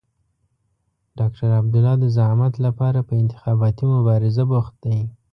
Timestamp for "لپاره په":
2.65-3.13